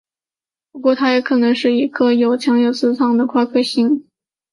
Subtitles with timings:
[0.71, 4.03] 不过它也可能是一颗有强磁场的夸克星。